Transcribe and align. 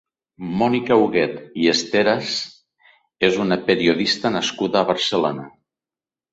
Mònica 0.61 0.95
Huguet 1.01 1.35
i 1.65 1.69
Esteras 1.73 2.33
és 3.29 3.39
una 3.45 3.61
periodista 3.71 4.35
nascuda 4.41 4.83
a 4.83 4.87
Barcelona. 4.93 5.49